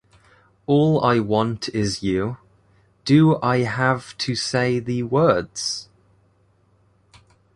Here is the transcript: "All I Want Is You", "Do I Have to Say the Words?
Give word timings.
"All 0.65 1.03
I 1.05 1.19
Want 1.19 1.69
Is 1.75 2.01
You", 2.01 2.37
"Do 3.05 3.37
I 3.43 3.57
Have 3.59 4.17
to 4.17 4.33
Say 4.33 4.79
the 4.79 5.03
Words? 5.03 5.89